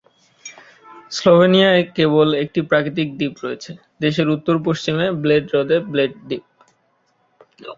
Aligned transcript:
স্লোভেনিয়ায় 1.11 1.83
কেবল 1.97 2.27
একটি 2.43 2.59
প্রাকৃতিক 2.69 3.07
দ্বীপ 3.17 3.35
রয়েছে: 3.43 3.71
দেশের 4.01 4.27
উত্তর-পশ্চিমে 4.35 5.05
ব্লেড 5.21 5.45
হ্রদে 5.51 5.77
ব্লেড 5.91 6.13
দ্বীপ। 6.27 6.45